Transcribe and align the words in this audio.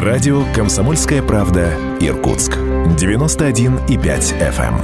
Радио 0.00 0.44
«Комсомольская 0.54 1.22
правда» 1.24 1.72
Иркутск. 1.98 2.52
91,5 2.52 3.88
FM. 3.88 4.78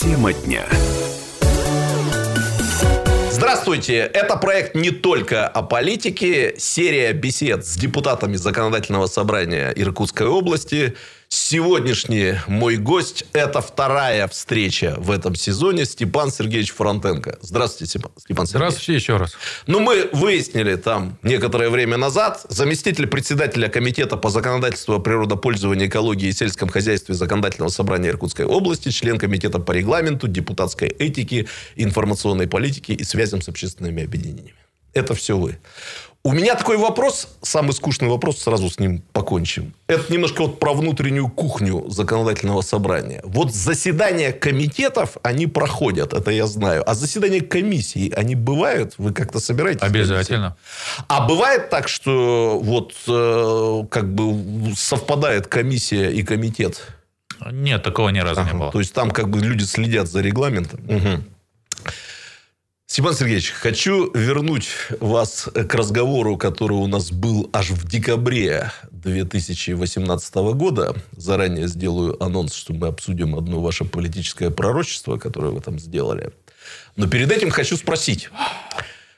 Тема 0.00 0.32
дня. 0.32 0.64
Здравствуйте! 3.30 3.98
Это 3.98 4.36
проект 4.36 4.74
не 4.74 4.90
только 4.90 5.46
о 5.46 5.62
политике. 5.62 6.56
Серия 6.58 7.12
бесед 7.12 7.64
с 7.64 7.76
депутатами 7.76 8.34
Законодательного 8.34 9.06
собрания 9.06 9.70
Иркутской 9.70 10.26
области– 10.26 10.96
Сегодняшний 11.34 12.34
мой 12.46 12.76
гость– 12.76 13.24
это 13.32 13.62
вторая 13.62 14.28
встреча 14.28 14.96
в 14.98 15.10
этом 15.10 15.34
сезоне 15.34 15.86
Степан 15.86 16.30
Сергеевич 16.30 16.74
Фронтенко. 16.74 17.38
Здравствуйте, 17.40 17.88
Степан, 17.92 18.12
Степан 18.18 18.46
Сергеевич. 18.46 18.74
Здравствуйте 18.74 18.94
еще 18.94 19.16
раз. 19.16 19.32
Ну, 19.66 19.80
мы 19.80 20.10
выяснили 20.12 20.76
там 20.76 21.16
некоторое 21.22 21.70
время 21.70 21.96
назад. 21.96 22.44
Заместитель 22.50 23.06
председателя 23.06 23.70
Комитета 23.70 24.18
по 24.18 24.28
законодательству 24.28 24.96
о 24.96 24.98
природопользовании, 24.98 25.86
экологии 25.86 26.28
и 26.28 26.32
сельском 26.32 26.68
хозяйстве 26.68 27.14
Законодательного 27.14 27.70
собрания 27.70 28.10
Иркутской 28.10 28.44
области, 28.44 28.90
член 28.90 29.18
Комитета 29.18 29.58
по 29.58 29.72
регламенту, 29.72 30.28
депутатской 30.28 30.88
этике, 30.88 31.48
информационной 31.76 32.46
политике 32.46 32.92
и 32.92 33.04
связям 33.04 33.40
с 33.40 33.48
общественными 33.48 34.04
объединениями. 34.04 34.52
Это 34.92 35.14
все 35.14 35.38
вы. 35.38 35.58
У 36.24 36.32
меня 36.32 36.54
такой 36.54 36.76
вопрос, 36.76 37.28
самый 37.42 37.72
скучный 37.72 38.08
вопрос, 38.08 38.38
сразу 38.38 38.70
с 38.70 38.78
ним 38.78 39.02
покончим. 39.12 39.74
Это 39.88 40.12
немножко 40.12 40.42
вот 40.42 40.60
про 40.60 40.72
внутреннюю 40.72 41.28
кухню 41.28 41.84
законодательного 41.88 42.60
собрания. 42.60 43.20
Вот 43.24 43.52
заседания 43.52 44.30
комитетов, 44.30 45.16
они 45.24 45.48
проходят, 45.48 46.12
это 46.12 46.30
я 46.30 46.46
знаю. 46.46 46.88
А 46.88 46.94
заседания 46.94 47.40
комиссии, 47.40 48.12
они 48.12 48.36
бывают? 48.36 48.94
Вы 48.98 49.12
как-то 49.12 49.40
собираетесь? 49.40 49.82
Обязательно. 49.82 50.56
А 51.08 51.26
бывает 51.26 51.70
так, 51.70 51.88
что 51.88 52.60
вот 52.62 52.94
э, 53.08 53.84
как 53.90 54.14
бы 54.14 54.76
совпадает 54.76 55.48
комиссия 55.48 56.12
и 56.12 56.22
комитет? 56.22 56.82
Нет, 57.50 57.82
такого 57.82 58.10
ни 58.10 58.20
разу 58.20 58.42
ага. 58.42 58.52
не 58.52 58.58
было. 58.58 58.70
То 58.70 58.78
есть, 58.78 58.94
там 58.94 59.10
как 59.10 59.28
бы 59.28 59.40
люди 59.40 59.64
следят 59.64 60.06
за 60.06 60.20
регламентом? 60.20 60.80
Угу. 60.86 61.24
Степан 62.92 63.14
Сергеевич, 63.14 63.52
хочу 63.52 64.12
вернуть 64.12 64.68
вас 65.00 65.48
к 65.54 65.74
разговору, 65.74 66.36
который 66.36 66.74
у 66.74 66.86
нас 66.86 67.10
был 67.10 67.48
аж 67.50 67.70
в 67.70 67.88
декабре 67.88 68.70
2018 68.90 70.34
года. 70.34 70.94
Заранее 71.16 71.68
сделаю 71.68 72.22
анонс, 72.22 72.52
что 72.52 72.74
мы 72.74 72.88
обсудим 72.88 73.34
одно 73.34 73.62
ваше 73.62 73.86
политическое 73.86 74.50
пророчество, 74.50 75.16
которое 75.16 75.52
вы 75.52 75.62
там 75.62 75.78
сделали. 75.78 76.32
Но 76.96 77.08
перед 77.08 77.32
этим 77.32 77.48
хочу 77.48 77.78
спросить. 77.78 78.28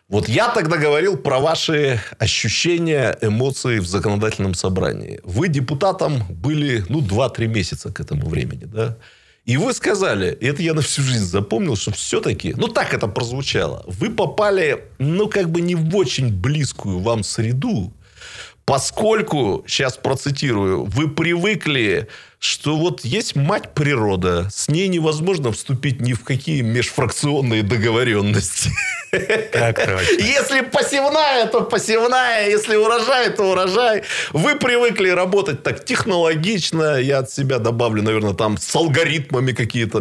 Вот 0.09 0.29
я 0.29 0.51
тогда 0.51 0.77
говорил 0.77 1.17
про 1.17 1.41
ваши 1.41 2.01
ощущения, 2.21 3.19
эмоции 3.23 3.81
в 3.81 3.89
законодательном 3.89 4.55
собрании. 4.55 5.19
Вы 5.25 5.49
депутатом 5.49 6.23
были, 6.29 6.85
ну, 6.89 7.01
2-3 7.01 7.49
месяца 7.49 7.91
к 7.93 7.99
этому 7.99 8.29
времени, 8.29 8.67
да? 8.67 8.97
И 9.45 9.59
вы 9.59 9.75
сказали, 9.75 10.37
и 10.41 10.47
это 10.47 10.63
я 10.63 10.73
на 10.73 10.81
всю 10.81 11.03
жизнь 11.03 11.27
запомнил, 11.27 11.77
что 11.77 11.93
все-таки, 11.93 12.55
ну 12.57 12.69
так 12.69 12.95
это 12.95 13.09
прозвучало, 13.09 13.85
вы 13.87 14.09
попали, 14.09 14.85
ну 14.99 15.29
как 15.29 15.51
бы 15.51 15.61
не 15.61 15.75
в 15.75 15.95
очень 15.95 16.33
близкую 16.33 17.01
вам 17.01 17.23
среду, 17.23 17.93
Поскольку, 18.65 19.63
сейчас 19.67 19.99
процитирую, 19.99 20.85
вы 20.85 21.09
привыкли, 21.11 22.09
что 22.45 22.77
вот 22.77 23.05
есть 23.05 23.37
мать 23.37 23.73
природа, 23.75 24.49
с 24.53 24.69
ней 24.69 24.89
невозможно 24.89 25.51
вступить 25.51 26.01
ни 26.03 26.13
в 26.13 26.25
какие 26.25 26.61
межфракционные 26.61 27.63
договоренности. 27.63 28.71
Так 29.53 29.77
точно. 29.77 30.23
Если 30.23 30.61
посевная, 30.61 31.47
то 31.47 31.63
посевная, 31.63 32.51
если 32.51 32.77
урожай, 32.77 33.31
то 33.31 33.45
урожай. 33.53 34.03
Вы 34.33 34.57
привыкли 34.57 35.09
работать 35.09 35.63
так 35.63 35.85
технологично, 35.85 36.99
я 36.99 37.19
от 37.19 37.31
себя 37.31 37.59
добавлю, 37.59 38.03
наверное, 38.03 38.35
там 38.35 38.59
с 38.59 38.75
алгоритмами 38.77 39.53
какие-то, 39.53 40.01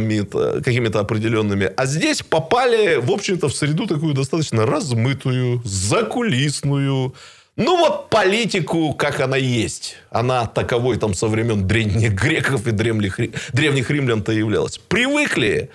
какими-то 0.62 1.00
определенными. 1.00 1.72
А 1.78 1.86
здесь 1.86 2.24
попали, 2.24 2.96
в 2.96 3.12
общем-то, 3.12 3.48
в 3.48 3.56
среду 3.56 3.88
такую 3.88 4.14
достаточно 4.14 4.66
размытую, 4.66 5.62
закулисную, 5.64 7.14
ну, 7.56 7.78
вот 7.78 8.10
политику, 8.10 8.94
как 8.94 9.20
она 9.20 9.38
есть. 9.38 9.98
Она 10.10 10.48
таковой 10.48 10.98
там 10.98 11.14
со 11.14 11.28
времен 11.28 11.68
древних 11.68 12.14
греков 12.14 12.68
и 12.68 12.72
древних, 12.72 13.20
древних 13.54 13.90
римлян-то 13.92 14.32
являлась. 14.32 14.80
Привыкли. 14.80 15.70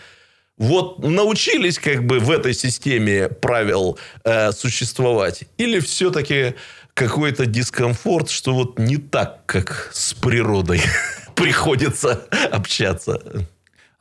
Вот 0.56 0.98
научились 0.98 1.78
как 1.78 2.04
бы 2.04 2.18
в 2.18 2.32
этой 2.32 2.52
системе 2.52 3.28
правил 3.28 3.96
э, 4.24 4.50
существовать. 4.50 5.44
Или 5.56 5.78
все-таки 5.78 6.54
какой-то 6.94 7.46
дискомфорт, 7.46 8.28
что 8.28 8.54
вот 8.54 8.80
не 8.80 8.96
так, 8.96 9.46
как 9.46 9.90
с 9.92 10.14
природой 10.14 10.82
приходится 11.36 12.26
общаться. 12.50 13.46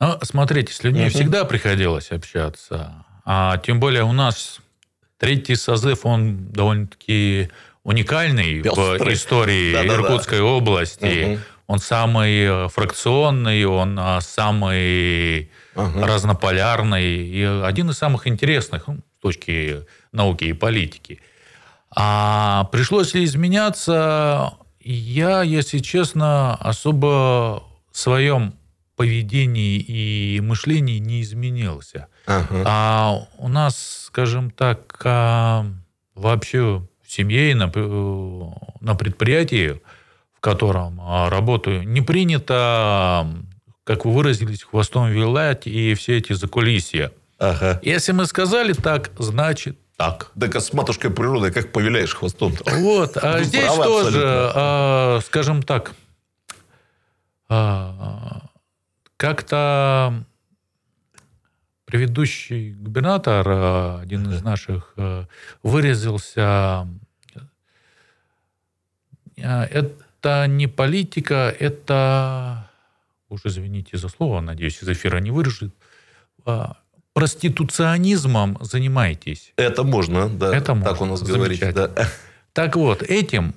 Ну, 0.00 0.18
смотрите, 0.22 0.72
с 0.72 0.82
людьми 0.82 1.06
uh-huh. 1.06 1.10
всегда 1.10 1.44
приходилось 1.44 2.10
общаться. 2.10 3.04
А 3.24 3.58
тем 3.58 3.78
более 3.78 4.02
у 4.02 4.12
нас 4.12 4.58
третий 5.18 5.54
созыв, 5.54 6.06
он 6.06 6.48
довольно-таки 6.50 7.50
уникальный 7.88 8.60
Пестрый. 8.60 8.98
в 8.98 9.12
истории 9.14 9.72
да, 9.72 9.86
Иркутской 9.86 10.38
да, 10.38 10.44
области. 10.44 11.24
Угу. 11.24 11.40
Он 11.68 11.78
самый 11.78 12.44
э, 12.44 12.68
фракционный, 12.68 13.64
он 13.64 13.98
э, 13.98 14.20
самый 14.20 15.50
угу. 15.74 16.04
разнополярный 16.04 17.26
и 17.26 17.42
один 17.42 17.88
из 17.88 17.96
самых 17.96 18.26
интересных 18.26 18.88
ну, 18.88 18.98
с 18.98 19.22
точки 19.22 19.86
науки 20.12 20.44
и 20.44 20.52
политики. 20.52 21.20
А 21.96 22.64
пришлось 22.72 23.14
ли 23.14 23.24
изменяться? 23.24 24.52
Я, 24.80 25.42
если 25.42 25.78
честно, 25.78 26.56
особо 26.56 27.62
в 27.90 27.98
своем 27.98 28.54
поведении 28.96 29.78
и 29.78 30.40
мышлении 30.42 30.98
не 30.98 31.22
изменился. 31.22 32.08
Ага. 32.26 32.64
А 32.66 33.28
у 33.38 33.48
нас, 33.48 34.04
скажем 34.06 34.50
так, 34.50 35.00
а, 35.04 35.64
вообще 36.14 36.82
семье 37.08 37.50
и 37.50 37.54
на, 37.54 37.70
э, 37.74 38.50
на 38.80 38.94
предприятии, 38.94 39.80
в 40.34 40.40
котором 40.40 41.00
а, 41.00 41.30
работаю, 41.30 41.88
не 41.88 42.00
принято, 42.00 43.26
как 43.84 44.04
вы 44.04 44.12
выразились, 44.12 44.62
хвостом 44.62 45.10
вилять 45.10 45.66
и 45.66 45.94
все 45.94 46.18
эти 46.18 46.32
закулисья. 46.32 47.12
Ага. 47.38 47.80
Если 47.82 48.12
мы 48.12 48.26
сказали 48.26 48.72
так, 48.72 49.10
значит 49.18 49.78
так. 49.96 50.30
Так 50.38 50.54
а 50.54 50.60
с 50.60 50.72
матушкой 50.72 51.10
природой 51.10 51.50
как 51.50 51.72
повеляешь 51.72 52.14
хвостом? 52.14 52.52
-то? 52.52 52.80
Вот. 52.80 53.16
А 53.16 53.42
здесь 53.42 53.72
тоже, 53.74 54.22
а, 54.54 55.18
скажем 55.26 55.62
так, 55.64 55.92
а, 57.48 58.42
как-то 59.16 60.24
предыдущий 61.88 62.74
губернатор, 62.74 63.48
э, 63.48 64.00
один 64.02 64.30
из 64.30 64.42
наших, 64.42 64.92
э, 64.96 65.24
выразился, 65.62 66.86
э, 69.38 69.64
это 69.64 70.46
не 70.46 70.66
политика, 70.66 71.54
это, 71.58 72.70
уж 73.30 73.40
извините 73.46 73.96
за 73.96 74.10
слово, 74.10 74.42
надеюсь, 74.42 74.82
из 74.82 74.88
эфира 74.88 75.18
не 75.20 75.30
вырежет, 75.30 75.72
проституционизмом 77.14 78.58
занимаетесь. 78.60 79.54
Это 79.56 79.82
можно, 79.82 80.28
да. 80.28 80.54
Это 80.54 80.74
можно. 80.74 80.90
Так 80.90 81.00
у 81.00 81.06
нас 81.06 81.22
говорить, 81.22 81.74
да. 81.74 81.90
Так 82.52 82.76
вот, 82.76 83.02
этим 83.02 83.54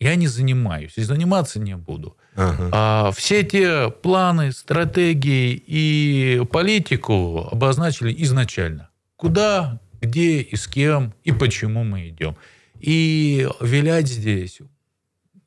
я 0.00 0.16
не 0.16 0.26
занимаюсь 0.26 0.98
и 0.98 1.02
заниматься 1.02 1.60
не 1.60 1.76
буду. 1.76 2.16
Ага. 2.34 2.68
А 2.72 3.12
все 3.12 3.40
эти 3.40 3.90
планы, 3.90 4.52
стратегии 4.52 5.62
и 5.66 6.42
политику 6.50 7.48
обозначили 7.50 8.14
изначально. 8.22 8.90
Куда, 9.16 9.80
где 10.00 10.40
и 10.40 10.56
с 10.56 10.66
кем 10.66 11.14
и 11.24 11.32
почему 11.32 11.84
мы 11.84 12.08
идем. 12.08 12.36
И 12.80 13.48
вилять 13.60 14.08
здесь 14.08 14.60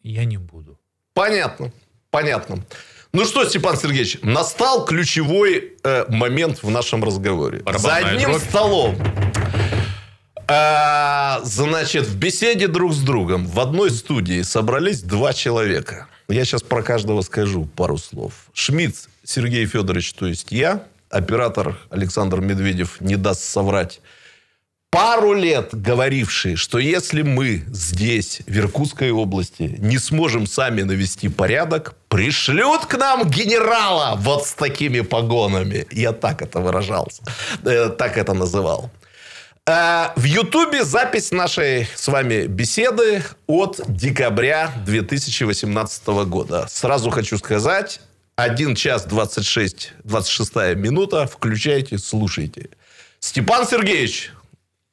я 0.04 0.26
не 0.26 0.38
буду. 0.38 0.80
Понятно, 1.14 1.72
понятно. 2.12 2.64
Ну 3.12 3.26
что, 3.26 3.46
Степан 3.46 3.78
Сергеевич, 3.78 4.20
настал 4.22 4.86
ключевой 4.86 5.78
э, 5.84 6.06
момент 6.10 6.62
в 6.62 6.70
нашем 6.70 7.04
разговоре. 7.04 7.60
Барабанная 7.60 8.02
За 8.02 8.10
одним 8.10 8.32
дробь. 8.32 8.44
столом 8.44 8.98
а, 10.48 11.40
значит, 11.44 12.06
в 12.06 12.18
беседе 12.18 12.68
друг 12.68 12.94
с 12.94 13.00
другом 13.00 13.48
в 13.48 13.60
одной 13.60 13.90
студии 13.90 14.42
собрались 14.44 15.02
два 15.02 15.34
человека. 15.34 16.08
Я 16.28 16.44
сейчас 16.46 16.64
про 16.64 16.82
каждого 16.82 17.22
скажу 17.22 17.66
пару 17.76 17.98
слов. 17.98 18.34
Шмидт 18.54 19.10
Сергей 19.24 19.66
Федорович, 19.66 20.14
то 20.14 20.26
есть 20.26 20.52
я, 20.52 20.84
оператор 21.10 21.78
Александр 21.90 22.42
Медведев 22.42 23.00
не 23.02 23.16
даст 23.16 23.44
соврать. 23.44 24.02
пару 24.90 25.34
лет 25.34 25.70
говоривший, 25.74 26.56
что 26.56 26.80
если 26.80 27.22
мы 27.22 27.64
здесь, 27.68 28.42
в 28.48 28.58
Иркутской 28.58 29.12
области, 29.12 29.76
не 29.80 29.98
сможем 29.98 30.48
сами 30.48 30.84
навести 30.84 31.30
порядок, 31.30 31.96
пришлют 32.08 32.86
к 32.86 32.98
нам 32.98 33.30
генерала 33.30 34.16
вот 34.18 34.48
с 34.48 34.54
такими 34.54 35.02
погонами. 35.02 35.86
Я 35.92 36.14
так 36.14 36.42
это 36.42 36.60
выражался, 36.62 37.24
э, 37.66 37.90
так 37.90 38.18
это 38.18 38.34
называл. 38.34 38.90
Э, 39.68 40.10
в 40.16 40.24
Ютубе 40.24 40.84
запись 40.84 41.32
нашей 41.32 41.88
с 41.96 42.08
вами 42.08 42.46
беседы 42.46 43.24
от 43.48 43.82
декабря 43.88 44.72
2018 44.86 46.08
года. 46.28 46.68
Сразу 46.70 47.10
хочу 47.10 47.40
сказать, 47.40 48.00
1 48.36 48.76
час 48.76 49.06
26, 49.06 49.94
26 50.04 50.56
минута. 50.76 51.26
Включайте, 51.26 51.98
слушайте. 51.98 52.70
Степан 53.20 53.66
Сергеевич, 53.68 54.34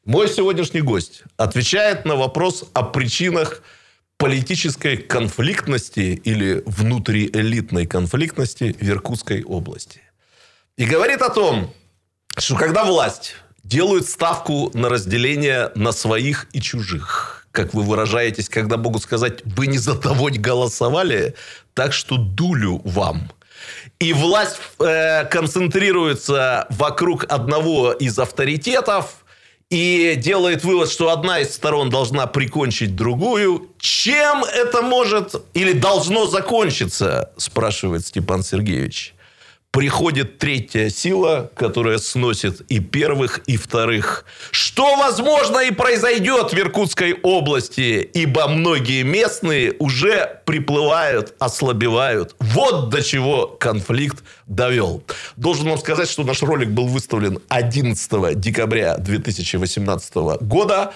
мой 0.06 0.26
сегодняшний 0.26 0.80
гость, 0.80 1.25
отвечает 1.36 2.06
на 2.06 2.16
вопрос 2.16 2.64
о 2.72 2.82
причинах 2.82 3.62
политической 4.16 4.96
конфликтности 4.96 6.18
или 6.25 6.62
внутриэлитной 6.64 7.86
конфликтности 7.86 8.75
в 8.80 8.88
Иркутской 8.88 9.42
области. 9.42 10.00
И 10.78 10.86
говорит 10.86 11.20
о 11.20 11.28
том, 11.28 11.75
что 12.38 12.56
когда 12.56 12.84
власть 12.84 13.36
делают 13.64 14.09
ставку 14.09 14.70
на 14.75 14.88
разделение 14.88 15.70
на 15.75 15.93
своих 15.93 16.47
и 16.53 16.61
чужих. 16.61 17.47
Как 17.53 17.75
вы 17.75 17.82
выражаетесь, 17.82 18.49
когда 18.49 18.76
могут 18.76 19.03
сказать, 19.03 19.41
вы 19.44 19.67
не 19.67 19.79
за 19.79 19.94
того 19.94 20.31
голосовали, 20.32 21.35
так 21.75 21.93
что 21.93 22.17
дулю 22.17 22.81
вам. 22.85 23.31
И 23.99 24.12
власть 24.12 24.61
э, 24.81 25.25
концентрируется 25.26 26.67
вокруг 26.70 27.25
одного 27.29 27.93
из 27.93 28.19
авторитетов 28.19 29.25
и 29.70 30.14
делает 30.17 30.64
вывод, 30.64 30.91
что 30.91 31.11
одна 31.11 31.41
из 31.41 31.55
сторон 31.55 31.88
должна 31.88 32.26
прикончить 32.26 32.97
другую. 32.97 33.70
Чем 33.79 34.44
это 34.44 34.82
может 34.82 35.35
или 35.55 35.73
должно 35.73 36.26
закончиться, 36.26 37.31
спрашивает 37.37 38.06
Степан 38.06 38.43
Сергеевич 38.43 39.14
приходит 39.72 40.38
третья 40.38 40.90
сила, 40.90 41.50
которая 41.56 41.98
сносит 41.98 42.60
и 42.69 42.78
первых, 42.78 43.38
и 43.46 43.56
вторых. 43.56 44.26
Что, 44.50 44.96
возможно, 44.96 45.60
и 45.60 45.72
произойдет 45.72 46.52
в 46.52 46.58
Иркутской 46.58 47.14
области, 47.22 48.08
ибо 48.12 48.48
многие 48.48 49.02
местные 49.02 49.74
уже 49.78 50.40
приплывают, 50.44 51.34
ослабевают. 51.38 52.36
Вот 52.38 52.90
до 52.90 53.02
чего 53.02 53.46
конфликт 53.46 54.22
довел. 54.46 55.02
Должен 55.36 55.70
вам 55.70 55.78
сказать, 55.78 56.08
что 56.08 56.22
наш 56.22 56.42
ролик 56.42 56.68
был 56.68 56.86
выставлен 56.86 57.38
11 57.48 58.38
декабря 58.38 58.98
2018 58.98 60.14
года. 60.42 60.92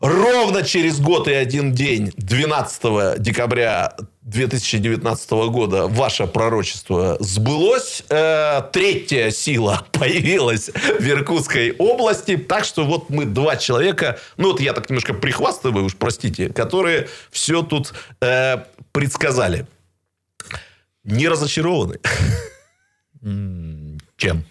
Ровно 0.00 0.62
через 0.62 1.00
год 1.00 1.26
и 1.28 1.32
один 1.32 1.72
день, 1.72 2.12
12 2.16 3.20
декабря 3.20 3.96
2019 4.28 5.30
года, 5.50 5.86
ваше 5.86 6.26
пророчество 6.26 7.16
сбылось. 7.18 8.02
Э, 8.10 8.60
третья 8.72 9.30
сила 9.30 9.86
появилась 9.92 10.68
в 10.68 11.08
Иркутской 11.08 11.74
области. 11.78 12.36
Так 12.36 12.64
что 12.64 12.84
вот 12.84 13.08
мы 13.08 13.24
два 13.24 13.56
человека, 13.56 14.18
ну 14.36 14.52
вот 14.52 14.60
я 14.60 14.74
так 14.74 14.90
немножко 14.90 15.14
прихвастываю, 15.14 15.86
уж 15.86 15.96
простите, 15.96 16.50
которые 16.50 17.08
все 17.30 17.62
тут 17.62 17.94
э, 18.20 18.64
предсказали. 18.92 19.66
Не 21.04 21.28
разочарованы. 21.28 21.98
Чем? 24.18 24.44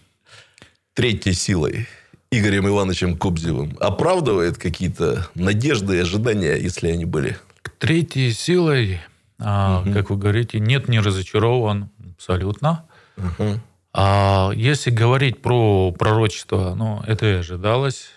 Третьей 0.95 1.33
силой. 1.33 1.87
Игорем 2.31 2.67
Ивановичем 2.67 3.15
Кобзевым 3.15 3.77
оправдывает 3.79 4.57
какие-то 4.57 5.29
надежды 5.35 5.97
и 5.97 5.99
ожидания, 5.99 6.55
если 6.55 6.89
они 6.89 7.05
были? 7.05 7.37
Третьей 7.77 8.33
силой, 8.33 8.99
угу. 9.39 9.93
как 9.93 10.09
вы 10.09 10.17
говорите, 10.17 10.59
нет, 10.59 10.87
не 10.87 10.99
разочарован 10.99 11.89
абсолютно. 12.15 12.85
Угу. 13.17 13.59
А 13.93 14.51
если 14.53 14.91
говорить 14.91 15.41
про 15.41 15.91
пророчество, 15.91 16.75
ну, 16.75 17.01
это 17.07 17.25
и 17.25 17.33
ожидалось. 17.39 18.09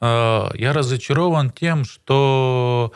А, 0.00 0.50
я 0.54 0.72
разочарован 0.72 1.50
тем, 1.50 1.84
что 1.84 2.92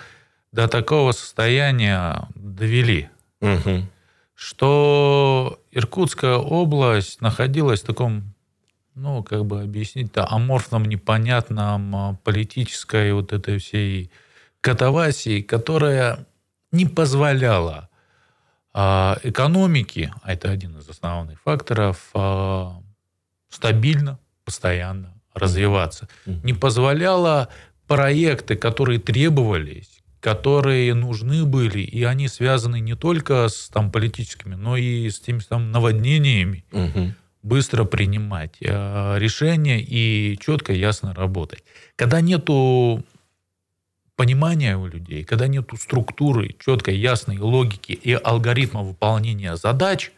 до 0.52 0.68
такого 0.68 1.12
состояния 1.12 2.28
довели. 2.34 3.08
Угу. 3.40 3.86
Что 4.34 5.60
Иркутская 5.70 6.36
область 6.36 7.20
находилась 7.20 7.82
в 7.82 7.86
таком 7.86 8.34
ну, 8.94 9.22
как 9.22 9.44
бы 9.44 9.62
объяснить-то, 9.62 10.26
аморфном, 10.28 10.84
непонятном 10.84 11.96
а, 11.96 12.16
политической 12.22 13.12
вот 13.12 13.32
этой 13.32 13.58
всей 13.58 14.10
катавасии, 14.60 15.40
которая 15.40 16.26
не 16.74 16.86
позволяла 16.86 17.88
а, 18.72 19.18
экономике, 19.22 20.12
а 20.22 20.32
это 20.32 20.50
один 20.50 20.76
из 20.78 20.88
основных 20.88 21.40
факторов, 21.40 22.10
а, 22.14 22.80
стабильно, 23.48 24.18
постоянно 24.44 25.14
развиваться. 25.32 26.08
Не 26.26 26.52
позволяла 26.52 27.48
проекты, 27.86 28.56
которые 28.56 28.98
требовались, 28.98 30.02
которые 30.20 30.94
нужны 30.94 31.44
были, 31.44 31.80
и 31.80 32.02
они 32.04 32.28
связаны 32.28 32.80
не 32.80 32.96
только 32.96 33.48
с 33.48 33.68
там, 33.68 33.90
политическими, 33.90 34.54
но 34.54 34.76
и 34.76 35.08
с 35.08 35.20
теми 35.20 35.40
там, 35.40 35.70
наводнениями, 35.70 36.64
угу 36.72 37.14
быстро 37.44 37.84
принимать 37.84 38.56
э, 38.60 39.18
решения 39.18 39.78
и 39.80 40.38
четко, 40.40 40.72
ясно 40.72 41.14
работать. 41.14 41.62
Когда 41.94 42.22
нету 42.22 43.04
понимания 44.16 44.76
у 44.76 44.86
людей, 44.86 45.24
когда 45.24 45.46
нету 45.46 45.76
структуры, 45.76 46.54
четкой, 46.58 46.96
ясной 46.96 47.38
логики 47.38 47.92
и 47.92 48.12
алгоритма 48.12 48.82
выполнения 48.82 49.56
задач, 49.56 50.12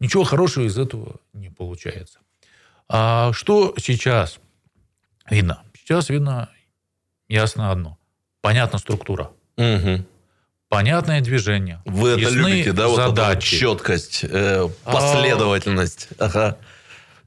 ничего 0.00 0.24
хорошего 0.24 0.64
из 0.64 0.78
этого 0.78 1.16
не 1.32 1.50
получается. 1.50 2.18
А 2.88 3.32
что 3.32 3.74
сейчас 3.78 4.38
видно? 5.30 5.62
Сейчас 5.74 6.08
видно 6.08 6.50
ясно 7.28 7.70
одно. 7.70 7.98
Понятна 8.40 8.78
структура. 8.78 9.30
Угу 9.56 10.04
понятное 10.68 11.20
движение. 11.20 11.80
Вы 11.84 12.10
это 12.10 12.30
любите, 12.30 12.72
да? 12.72 12.88
Вот 12.88 12.96
задачи. 12.96 13.56
четкость, 13.56 14.24
э, 14.24 14.68
а, 14.84 14.92
последовательность. 14.92 16.08
А, 16.18 16.26
ага. 16.26 16.58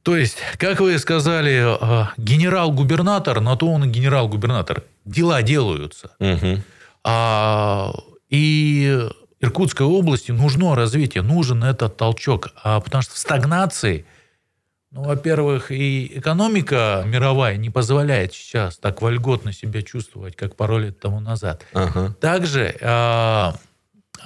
То 0.10 0.18
есть, 0.18 0.38
как 0.58 0.80
вы 0.80 0.98
сказали, 0.98 1.64
э, 1.64 2.06
генерал-губернатор, 2.18 3.42
на 3.42 3.56
то 3.56 3.68
он 3.72 3.84
и 3.84 3.88
генерал-губернатор. 3.88 4.84
Дела 5.06 5.44
делаются. 5.44 6.10
Угу. 6.20 6.64
А, 7.04 7.94
и 8.28 9.08
Иркутской 9.40 9.86
области 9.86 10.32
нужно 10.32 10.74
развитие, 10.74 11.22
нужен 11.22 11.64
этот 11.64 11.96
толчок. 11.98 12.50
А, 12.64 12.80
потому 12.80 13.04
что 13.04 13.14
в 13.14 13.18
стагнации– 13.20 14.06
ну, 14.92 15.04
во-первых, 15.04 15.70
и 15.72 16.18
экономика 16.18 17.04
мировая 17.06 17.58
не 17.58 17.70
позволяет 17.70 18.34
сейчас 18.34 18.78
так 18.78 19.04
вольготно 19.04 19.54
себя 19.54 19.84
чувствовать, 19.84 20.36
как 20.36 20.56
пару 20.56 20.80
лет 20.80 21.00
тому 21.00 21.20
назад. 21.20 21.64
Ага. 21.74 22.16
Также 22.20 22.76
э, 22.82 23.52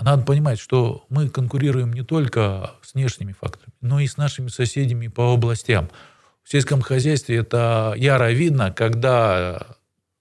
надо 0.01 0.23
понимать, 0.23 0.59
что 0.59 1.03
мы 1.09 1.27
конкурируем 1.27 1.91
не 1.91 2.03
только 2.03 2.71
с 2.81 2.93
внешними 2.93 3.33
факторами, 3.33 3.72
но 3.83 3.99
и 3.99 4.07
с 4.07 4.17
нашими 4.17 4.47
соседями 4.47 5.07
по 5.07 5.33
областям. 5.33 5.89
В 6.43 6.51
сельском 6.51 6.81
хозяйстве 6.81 7.37
это 7.37 7.93
яро 7.95 8.31
видно, 8.31 8.71
когда 8.71 9.77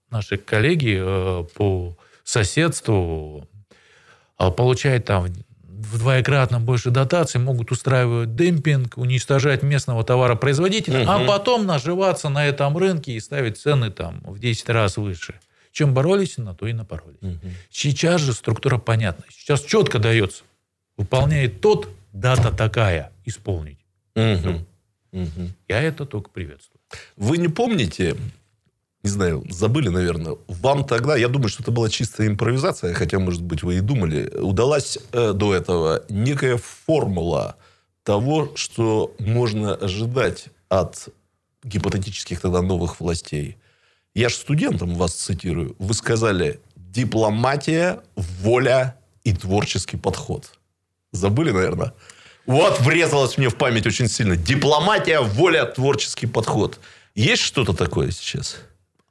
наши 0.09 0.37
коллеги 0.37 0.99
э, 1.01 1.43
по 1.55 1.97
соседству 2.23 3.47
э, 4.39 4.51
получают 4.51 5.05
там 5.05 5.27
в 5.83 5.97
двоекратно 5.97 6.59
больше 6.59 6.91
дотаций, 6.91 7.41
могут 7.41 7.71
устраивать 7.71 8.35
демпинг, 8.35 8.97
уничтожать 8.97 9.63
местного 9.63 10.03
товаропроизводителя, 10.03 11.01
угу. 11.01 11.11
а 11.11 11.25
потом 11.25 11.65
наживаться 11.65 12.29
на 12.29 12.45
этом 12.45 12.77
рынке 12.77 13.13
и 13.13 13.19
ставить 13.19 13.57
цены 13.57 13.91
там 13.91 14.21
в 14.23 14.39
10 14.39 14.69
раз 14.69 14.97
выше. 14.97 15.35
Чем 15.71 15.93
боролись, 15.93 16.37
на 16.37 16.53
то 16.53 16.67
и 16.67 16.73
напоролись. 16.73 17.17
Угу. 17.21 17.51
Сейчас 17.71 18.21
же 18.21 18.33
структура 18.33 18.77
понятна. 18.77 19.25
Сейчас 19.29 19.61
четко 19.61 19.99
дается. 19.99 20.43
Выполняет 20.95 21.61
тот, 21.61 21.89
дата 22.13 22.51
такая, 22.55 23.11
исполнить. 23.25 23.79
Угу. 24.15 24.65
Угу. 25.11 25.49
Я 25.67 25.81
это 25.81 26.05
только 26.05 26.29
приветствую. 26.29 26.79
Вы 27.15 27.37
не 27.37 27.47
помните, 27.47 28.15
не 29.03 29.09
знаю, 29.09 29.43
забыли, 29.49 29.89
наверное. 29.89 30.37
Вам 30.47 30.85
тогда, 30.85 31.15
я 31.15 31.27
думаю, 31.27 31.49
что 31.49 31.61
это 31.61 31.71
была 31.71 31.89
чистая 31.89 32.27
импровизация, 32.27 32.93
хотя, 32.93 33.19
может 33.19 33.43
быть, 33.43 33.63
вы 33.63 33.77
и 33.77 33.81
думали, 33.81 34.29
удалась 34.37 34.97
э, 35.11 35.33
до 35.33 35.53
этого 35.53 36.03
некая 36.09 36.57
формула 36.57 37.57
того, 38.03 38.51
что 38.55 39.15
можно 39.19 39.75
ожидать 39.75 40.47
от 40.69 41.09
гипотетических 41.63 42.41
тогда 42.41 42.61
новых 42.61 42.99
властей. 42.99 43.57
Я 44.13 44.29
же 44.29 44.35
студентам 44.35 44.95
вас 44.95 45.13
цитирую. 45.13 45.75
Вы 45.79 45.93
сказали, 45.93 46.59
дипломатия, 46.75 48.01
воля 48.15 48.95
и 49.23 49.33
творческий 49.33 49.97
подход. 49.97 50.59
Забыли, 51.11 51.51
наверное? 51.51 51.93
Вот 52.45 52.81
врезалось 52.81 53.37
мне 53.37 53.49
в 53.49 53.55
память 53.55 53.87
очень 53.87 54.07
сильно. 54.07 54.35
Дипломатия, 54.35 55.19
воля, 55.19 55.65
творческий 55.65 56.27
подход. 56.27 56.79
Есть 57.15 57.41
что-то 57.41 57.73
такое 57.73 58.11
сейчас? 58.11 58.57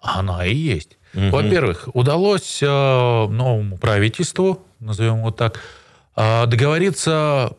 Она 0.01 0.45
и 0.45 0.55
есть. 0.55 0.99
Угу. 1.15 1.31
Во-первых, 1.31 1.89
удалось 1.95 2.63
э, 2.63 2.67
новому 2.67 3.79
правительству, 3.79 4.65
назовем 4.81 5.19
его 5.19 5.31
так, 5.31 5.61
э, 6.17 6.47
договориться 6.47 7.53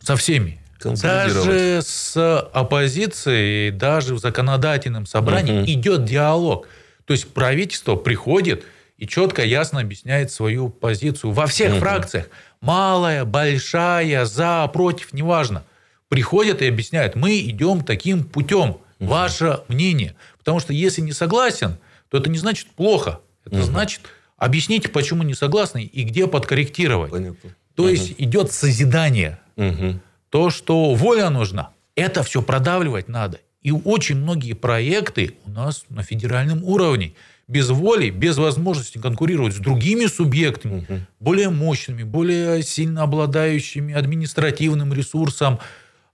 со 0.00 0.16
всеми. 0.16 0.60
Даже 0.82 1.80
с 1.82 2.40
оппозицией, 2.52 3.70
даже 3.70 4.14
в 4.14 4.18
законодательном 4.18 5.06
собрании 5.06 5.62
угу. 5.62 5.70
идет 5.70 6.04
диалог. 6.04 6.68
То 7.04 7.12
есть 7.12 7.32
правительство 7.32 7.96
приходит 7.96 8.64
и 8.98 9.06
четко, 9.06 9.44
ясно 9.44 9.80
объясняет 9.80 10.32
свою 10.32 10.68
позицию 10.68 11.30
во 11.32 11.46
всех 11.46 11.72
угу. 11.72 11.80
фракциях. 11.80 12.28
Малая, 12.60 13.24
большая, 13.24 14.24
за, 14.24 14.68
против, 14.72 15.12
неважно. 15.12 15.64
Приходят 16.08 16.62
и 16.62 16.66
объясняют, 16.66 17.14
мы 17.14 17.38
идем 17.38 17.84
таким 17.84 18.24
путем. 18.24 18.78
Угу. 18.98 19.08
Ваше 19.08 19.60
мнение. 19.68 20.16
Потому 20.38 20.58
что 20.58 20.72
если 20.72 21.00
не 21.00 21.12
согласен, 21.12 21.78
то 22.10 22.18
это 22.18 22.28
не 22.28 22.38
значит 22.38 22.68
плохо. 22.70 23.20
Это 23.44 23.58
угу. 23.58 23.64
значит 23.64 24.00
объясните, 24.36 24.88
почему 24.88 25.22
не 25.22 25.34
согласны 25.34 25.84
и 25.84 26.02
где 26.02 26.26
подкорректировать. 26.26 27.12
Понятно. 27.12 27.54
То 27.76 27.84
угу. 27.84 27.90
есть 27.90 28.14
идет 28.18 28.50
созидание. 28.52 29.38
Угу. 29.56 30.00
То, 30.30 30.50
что 30.50 30.94
воля 30.94 31.30
нужна, 31.30 31.70
это 31.94 32.24
все 32.24 32.42
продавливать 32.42 33.06
надо. 33.08 33.38
И 33.62 33.70
очень 33.70 34.16
многие 34.16 34.54
проекты 34.54 35.36
у 35.44 35.50
нас 35.50 35.84
на 35.88 36.02
федеральном 36.02 36.64
уровне 36.64 37.14
без 37.48 37.70
воли, 37.70 38.10
без 38.10 38.36
возможности 38.36 38.98
конкурировать 38.98 39.54
с 39.54 39.58
другими 39.58 40.06
субъектами, 40.06 40.80
угу. 40.80 41.00
более 41.18 41.48
мощными, 41.48 42.02
более 42.02 42.62
сильно 42.62 43.02
обладающими 43.02 43.94
административным 43.94 44.92
ресурсом, 44.92 45.58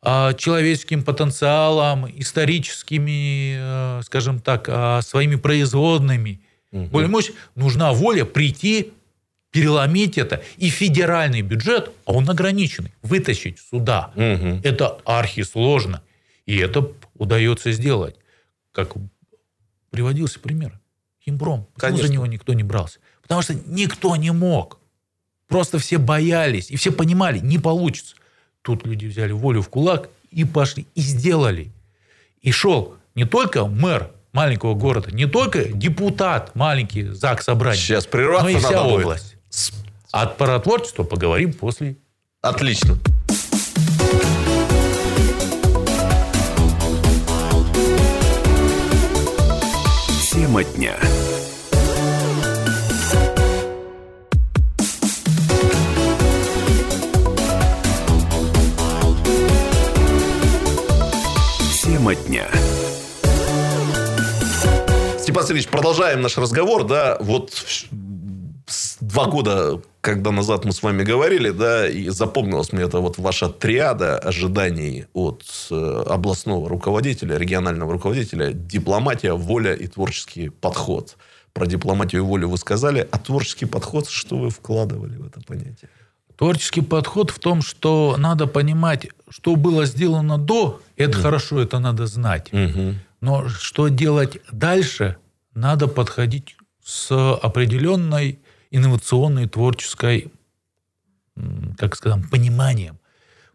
а, 0.00 0.32
человеческим 0.34 1.02
потенциалом, 1.02 2.06
историческими, 2.06 3.56
э, 3.58 4.02
скажем 4.04 4.38
так, 4.38 4.66
а, 4.68 5.02
своими 5.02 5.34
производными, 5.34 6.40
угу. 6.70 6.84
более 6.86 7.10
мощными, 7.10 7.38
нужна 7.56 7.92
воля 7.92 8.24
прийти, 8.24 8.92
переломить 9.50 10.18
это. 10.18 10.42
И 10.56 10.68
федеральный 10.68 11.42
бюджет, 11.42 11.90
а 12.04 12.12
он 12.12 12.28
ограниченный, 12.30 12.92
вытащить 13.02 13.58
сюда. 13.58 14.12
Угу. 14.14 14.60
Это 14.62 14.98
архисложно. 15.04 16.02
И 16.46 16.56
это 16.58 16.92
удается 17.16 17.72
сделать. 17.72 18.16
Как 18.72 18.94
приводился 19.90 20.38
пример. 20.38 20.78
Химпром. 21.24 21.66
Почему 21.74 21.90
Конечно. 21.90 22.06
за 22.06 22.12
него 22.12 22.26
никто 22.26 22.52
не 22.52 22.62
брался? 22.62 22.98
Потому 23.22 23.42
что 23.42 23.54
никто 23.66 24.14
не 24.16 24.30
мог. 24.30 24.78
Просто 25.48 25.78
все 25.78 25.98
боялись. 25.98 26.70
И 26.70 26.76
все 26.76 26.92
понимали, 26.92 27.38
не 27.38 27.58
получится. 27.58 28.16
Тут 28.62 28.86
люди 28.86 29.06
взяли 29.06 29.32
волю 29.32 29.62
в 29.62 29.68
кулак 29.68 30.08
и 30.30 30.44
пошли. 30.44 30.86
И 30.94 31.00
сделали. 31.00 31.72
И 32.40 32.50
шел 32.50 32.96
не 33.14 33.24
только 33.24 33.66
мэр 33.66 34.10
маленького 34.32 34.74
города, 34.74 35.10
не 35.10 35.26
только 35.26 35.64
депутат 35.64 36.54
маленький 36.54 37.04
ЗАГС 37.04 37.44
собрания. 37.44 37.78
Сейчас 37.78 38.06
прерваться 38.06 38.44
но 38.44 38.50
и 38.50 38.56
вся 38.56 38.70
надо 38.70 38.82
область. 38.82 39.36
Будет. 39.36 39.84
От 40.10 40.36
паротворчества 40.36 41.04
поговорим 41.04 41.52
после. 41.52 41.96
Отлично. 42.40 42.98
Тема 50.34 50.64
дня. 50.64 50.96
Тема 61.80 62.16
дня. 62.16 62.48
Степан 65.20 65.44
Сергеевич, 65.44 65.68
продолжаем 65.68 66.20
наш 66.20 66.36
разговор. 66.36 66.82
Да, 66.82 67.16
вот 67.20 67.52
два 69.14 69.26
года, 69.26 69.80
когда 70.00 70.32
назад 70.32 70.64
мы 70.64 70.72
с 70.72 70.82
вами 70.82 71.04
говорили, 71.04 71.50
да, 71.50 71.88
и 71.88 72.08
запомнилась 72.08 72.72
мне 72.72 72.82
это 72.82 72.98
вот 72.98 73.16
ваша 73.18 73.48
триада 73.48 74.18
ожиданий 74.18 75.06
от 75.12 75.44
э, 75.70 76.04
областного 76.06 76.68
руководителя, 76.68 77.38
регионального 77.38 77.92
руководителя, 77.92 78.52
дипломатия, 78.52 79.32
воля 79.32 79.72
и 79.72 79.86
творческий 79.86 80.48
подход. 80.48 81.16
Про 81.52 81.66
дипломатию 81.66 82.22
и 82.22 82.24
волю 82.24 82.48
вы 82.48 82.58
сказали, 82.58 83.06
а 83.12 83.18
творческий 83.18 83.66
подход, 83.66 84.08
что 84.08 84.36
вы 84.36 84.50
вкладывали 84.50 85.16
в 85.16 85.26
это 85.26 85.40
понятие? 85.46 85.88
Творческий 86.36 86.82
подход 86.82 87.30
в 87.30 87.38
том, 87.38 87.62
что 87.62 88.16
надо 88.18 88.48
понимать, 88.48 89.06
что 89.28 89.54
было 89.54 89.86
сделано 89.86 90.38
до, 90.38 90.80
это 90.96 91.18
mm. 91.18 91.22
хорошо, 91.22 91.60
это 91.60 91.78
надо 91.78 92.06
знать. 92.06 92.48
Mm-hmm. 92.50 92.94
Но 93.20 93.48
что 93.48 93.86
делать 93.86 94.38
дальше, 94.50 95.16
надо 95.54 95.86
подходить 95.86 96.56
с 96.84 97.12
определенной 97.36 98.40
инновационной, 98.74 99.48
творческой, 99.48 100.32
как 101.78 101.96
сказать, 101.96 102.30
пониманием. 102.30 102.98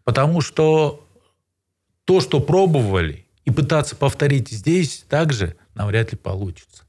Потому 0.04 0.40
что 0.40 1.06
то, 2.04 2.20
что 2.20 2.40
пробовали, 2.40 3.26
и 3.44 3.50
пытаться 3.50 3.96
повторить 3.96 4.50
здесь 4.50 5.04
также 5.08 5.56
навряд 5.74 6.12
ли 6.12 6.18
получится. 6.18 6.84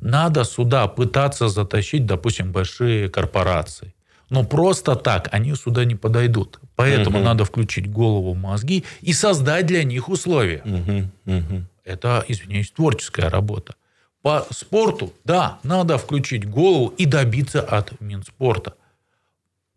Надо 0.00 0.44
сюда 0.44 0.86
пытаться 0.88 1.48
затащить, 1.48 2.06
допустим, 2.06 2.52
большие 2.52 3.08
корпорации. 3.08 3.94
Но 4.28 4.44
просто 4.44 4.96
так 4.96 5.28
они 5.32 5.54
сюда 5.54 5.84
не 5.84 5.94
подойдут. 5.94 6.58
Поэтому 6.74 7.18
угу. 7.18 7.24
надо 7.24 7.44
включить 7.44 7.90
голову 7.90 8.32
в 8.32 8.36
мозги 8.36 8.84
и 9.00 9.12
создать 9.12 9.66
для 9.66 9.84
них 9.84 10.08
условия. 10.08 10.62
Угу, 10.64 11.36
угу. 11.36 11.62
Это, 11.84 12.24
извиняюсь, 12.28 12.70
творческая 12.70 13.30
работа. 13.30 13.74
По 14.22 14.46
спорту, 14.50 15.12
да, 15.24 15.60
надо 15.62 15.98
включить 15.98 16.48
голову 16.48 16.88
и 16.88 17.06
добиться 17.06 17.60
от 17.62 18.00
Минспорта. 18.00 18.74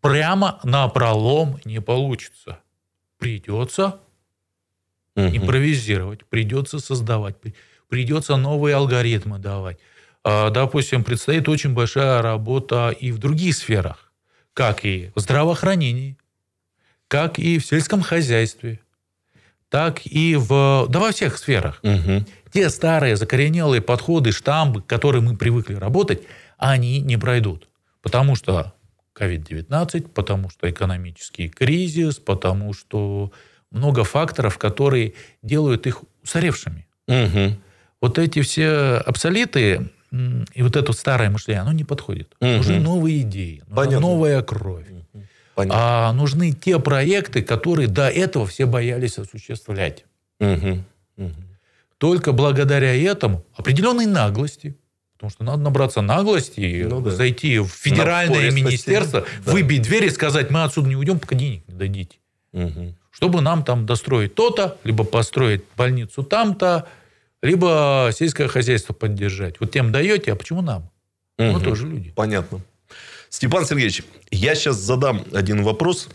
Прямо 0.00 0.58
на 0.64 0.88
пролом 0.88 1.60
не 1.64 1.80
получится. 1.80 2.58
Придется 3.18 4.00
угу. 5.14 5.26
импровизировать, 5.26 6.24
придется 6.24 6.78
создавать, 6.78 7.36
придется 7.88 8.36
новые 8.36 8.76
алгоритмы 8.76 9.38
давать. 9.38 9.78
А, 10.24 10.50
допустим, 10.50 11.04
предстоит 11.04 11.48
очень 11.48 11.72
большая 11.72 12.20
работа 12.20 12.90
и 12.90 13.12
в 13.12 13.18
других 13.18 13.54
сферах, 13.54 14.12
как 14.52 14.84
и 14.84 15.12
в 15.14 15.20
здравоохранении, 15.20 16.18
как 17.08 17.38
и 17.38 17.58
в 17.58 17.66
сельском 17.66 18.02
хозяйстве, 18.02 18.80
так 19.68 20.04
и 20.06 20.34
в, 20.34 20.86
да 20.88 20.98
во 20.98 21.12
всех 21.12 21.38
сферах. 21.38 21.78
Угу 21.82 22.24
те 22.52 22.70
старые 22.70 23.16
закоренелые 23.16 23.80
подходы, 23.80 24.32
штампы, 24.32 24.82
которые 24.82 25.22
мы 25.22 25.36
привыкли 25.36 25.74
работать, 25.74 26.22
они 26.58 27.00
не 27.00 27.16
пройдут. 27.16 27.68
Потому 28.02 28.36
что 28.36 28.74
COVID-19, 29.18 30.08
потому 30.08 30.50
что 30.50 30.70
экономический 30.70 31.48
кризис, 31.48 32.16
потому 32.16 32.72
что 32.72 33.32
много 33.70 34.04
факторов, 34.04 34.58
которые 34.58 35.14
делают 35.42 35.86
их 35.86 36.02
устаревшими. 36.22 36.86
Угу. 37.08 37.56
Вот 38.00 38.18
эти 38.18 38.40
все 38.42 39.02
обсолиты 39.06 39.90
и 40.10 40.62
вот 40.62 40.74
это 40.76 40.92
старое 40.92 41.30
мышление, 41.30 41.62
оно 41.62 41.72
не 41.72 41.84
подходит. 41.84 42.34
Угу. 42.40 42.48
Нужны 42.48 42.80
новые 42.80 43.20
идеи, 43.20 43.62
нужна 43.68 44.00
новая 44.00 44.42
кровь. 44.42 44.86
Понятно. 45.54 46.08
А 46.08 46.12
нужны 46.12 46.52
те 46.52 46.78
проекты, 46.78 47.42
которые 47.42 47.86
до 47.86 48.08
этого 48.08 48.46
все 48.46 48.66
боялись 48.66 49.18
осуществлять. 49.18 50.04
Угу. 50.40 50.84
Угу. 51.18 51.34
Только 52.00 52.32
благодаря 52.32 52.96
этому 52.96 53.44
определенной 53.54 54.06
наглости, 54.06 54.74
потому 55.12 55.30
что 55.30 55.44
надо 55.44 55.62
набраться 55.62 56.00
наглости, 56.00 56.86
ну, 56.88 57.02
да. 57.02 57.10
зайти 57.10 57.58
в 57.58 57.68
федеральное 57.68 58.50
министерство, 58.50 59.26
да. 59.44 59.52
выбить 59.52 59.82
дверь 59.82 60.06
и 60.06 60.10
сказать, 60.10 60.50
мы 60.50 60.64
отсюда 60.64 60.88
не 60.88 60.96
уйдем, 60.96 61.18
пока 61.18 61.36
денег 61.36 61.62
не 61.68 61.74
дадите. 61.74 62.16
Угу. 62.54 62.94
Чтобы 63.10 63.42
нам 63.42 63.64
там 63.64 63.84
достроить 63.84 64.34
то-то, 64.34 64.78
либо 64.82 65.04
построить 65.04 65.62
больницу 65.76 66.22
там-то, 66.22 66.88
либо 67.42 68.08
сельское 68.14 68.48
хозяйство 68.48 68.94
поддержать. 68.94 69.60
Вот 69.60 69.70
тем 69.70 69.92
даете, 69.92 70.32
а 70.32 70.36
почему 70.36 70.62
нам? 70.62 70.90
Угу. 71.38 71.48
Мы 71.48 71.60
тоже 71.60 71.86
люди. 71.86 72.12
Понятно. 72.16 72.62
Степан 73.28 73.66
Сергеевич, 73.66 74.04
я 74.30 74.54
сейчас 74.54 74.76
задам 74.76 75.26
один 75.34 75.64
вопрос. 75.64 76.08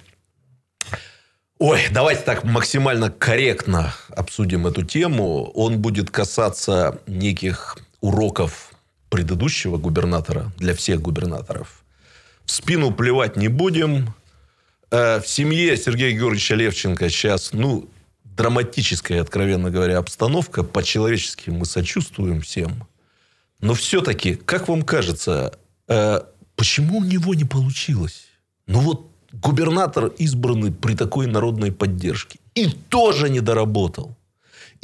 Ой, 1.58 1.80
давайте 1.90 2.22
так 2.24 2.44
максимально 2.44 3.10
корректно 3.10 3.94
обсудим 4.10 4.68
эту 4.68 4.84
тему. 4.84 5.52
Он 5.56 5.80
будет 5.80 6.12
касаться 6.12 7.00
неких 7.08 7.78
уроков 8.02 8.72
предыдущего 9.10 9.78
губернатора 9.78 10.52
для 10.58 10.76
всех 10.76 11.02
губернаторов. 11.02 11.86
В 12.44 12.52
спину 12.52 12.92
плевать 12.92 13.38
не 13.38 13.48
будем. 13.48 14.14
Э, 14.92 15.22
в 15.22 15.28
семье 15.30 15.78
Сергея 15.78 16.12
Георгиевича 16.12 16.56
Левченко 16.56 17.10
сейчас, 17.10 17.54
ну, 17.54 17.90
драматическая, 18.26 19.22
откровенно 19.22 19.72
говоря, 19.72 20.00
обстановка. 20.00 20.62
По-человечески 20.62 21.52
мы 21.52 21.64
сочувствуем 21.66 22.42
всем. 22.42 22.86
Но 23.62 23.76
все-таки, 23.76 24.36
как 24.36 24.68
вам 24.68 24.82
кажется, 24.82 25.58
э, 25.88 26.20
почему 26.58 26.98
у 26.98 27.04
него 27.06 27.34
не 27.34 27.46
получилось? 27.46 28.26
Ну, 28.68 28.82
вот 28.82 29.15
губернатор 29.42 30.12
избранный 30.20 30.72
при 30.72 30.96
такой 30.96 31.28
народной 31.28 31.72
поддержке. 31.72 32.40
И 32.56 32.70
тоже 32.90 33.30
не 33.30 33.42
доработал. 33.42 34.16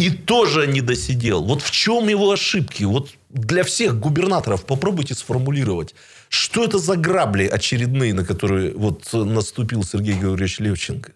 и 0.02 0.10
тоже 0.10 0.68
не 0.68 0.82
досидел. 0.82 1.44
Вот 1.44 1.62
в 1.62 1.72
чем 1.72 2.08
его 2.10 2.32
ошибки? 2.32 2.84
Вот 2.86 3.10
для 3.30 3.64
всех 3.64 4.00
губернаторов 4.00 4.66
попробуйте 4.66 5.14
сформулировать. 5.14 5.96
Что 6.30 6.64
это 6.64 6.80
за 6.80 6.96
грабли 6.96 7.46
очередные, 7.46 8.14
на 8.14 8.26
которые 8.26 8.74
вот 8.74 9.14
наступил 9.14 9.84
Сергей 9.84 10.16
Георгиевич 10.16 10.60
Левченко? 10.60 11.12